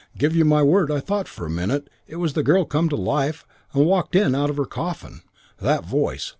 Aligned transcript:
Give 0.17 0.35
you 0.35 0.43
my 0.45 0.63
word 0.63 0.89
I 0.91 0.99
thought 0.99 1.27
for 1.27 1.45
a 1.45 1.49
minute 1.51 1.87
it 2.07 2.15
was 2.15 2.33
the 2.33 2.41
girl 2.41 2.65
come 2.65 2.89
to 2.89 2.95
life 2.95 3.45
and 3.71 3.85
walked 3.85 4.15
in 4.15 4.33
out 4.33 4.49
of 4.49 4.57
her 4.57 4.65
coffin. 4.65 5.21
That 5.59 5.85
voice! 5.85 6.29